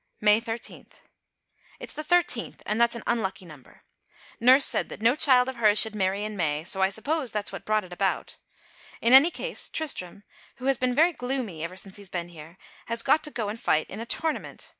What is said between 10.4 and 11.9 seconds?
who has been very gloomy ever